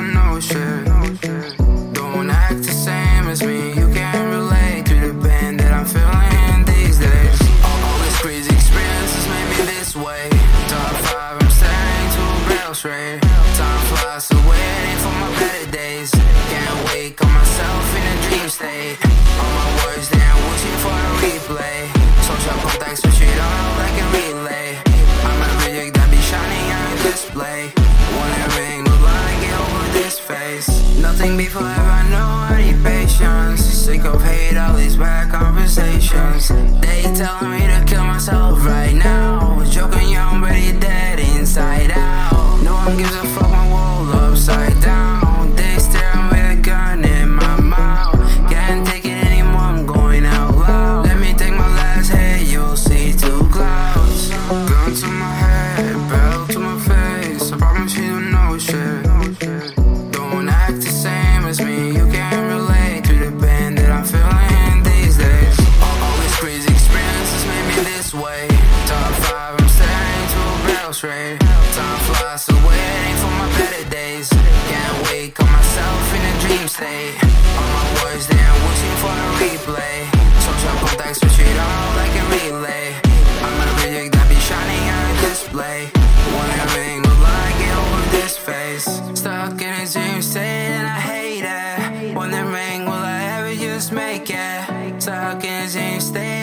[0.00, 0.84] don't know shit.
[1.92, 3.69] Don't act the same as me.
[12.74, 13.18] To a.
[13.56, 16.10] Time flies away, for my better days.
[16.10, 18.96] Can't wake up myself in a dream state.
[19.40, 21.90] All my words, they wishing for a replay.
[22.22, 24.78] Social contacts switch it on like a relay.
[25.26, 27.72] I'm a reject that be shining on display.
[27.74, 30.68] It ring, the line get over this face.
[30.98, 33.62] Nothing be forever, no need patience.
[33.64, 36.48] Sick of hate, all these bad conversations.
[36.80, 37.69] They telling me
[70.90, 71.38] house right.
[71.38, 74.28] Time flies away, ain't for my better days.
[74.70, 77.14] Can't wake up myself in a dream state.
[77.58, 79.98] All my words, they are wishing for a replay.
[80.46, 82.86] Social contacts, switch it all like a relay.
[83.44, 85.80] I'm a reject that be shining on a display.
[86.42, 88.86] One ring, look like over this face.
[89.14, 92.16] Stuck in a dream state, and I hate it.
[92.16, 95.02] One ring, will I ever just make it?
[95.02, 96.39] Stuck in a dream state.